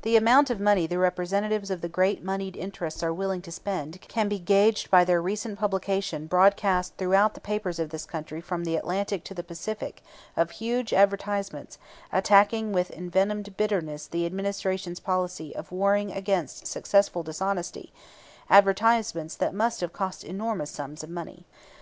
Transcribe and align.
The 0.00 0.16
amount 0.16 0.48
of 0.48 0.58
money 0.58 0.86
the 0.86 0.96
representatives 0.98 1.70
of 1.70 1.82
the 1.82 1.88
great 1.90 2.24
moneyed 2.24 2.56
interests 2.56 3.02
are 3.02 3.12
willing 3.12 3.42
to 3.42 3.52
spend 3.52 4.00
can 4.08 4.26
be 4.26 4.38
gauged 4.38 4.90
by 4.90 5.04
their 5.04 5.20
recent 5.20 5.58
publication 5.58 6.24
broadcast 6.26 6.96
throughout 6.96 7.34
the 7.34 7.42
papers 7.42 7.78
of 7.78 7.90
this 7.90 8.06
country 8.06 8.40
from 8.40 8.64
the 8.64 8.74
Atlantic 8.76 9.22
to 9.24 9.34
the 9.34 9.42
Pacific 9.44 10.02
of 10.34 10.52
huge 10.52 10.94
advertisements, 10.94 11.76
attacking 12.10 12.72
with 12.72 12.90
envenomed 12.92 13.54
bitterness 13.58 14.06
the 14.06 14.24
Administration's 14.24 14.98
policy 14.98 15.54
of 15.54 15.70
warring 15.70 16.10
against 16.10 16.66
successful 16.66 17.22
dishonesty, 17.22 17.92
advertisements 18.48 19.36
that 19.36 19.52
must 19.52 19.82
have 19.82 19.92
cost 19.92 20.24
enormous 20.24 20.70
sums 20.70 21.02
of 21.04 21.10
money. 21.10 21.44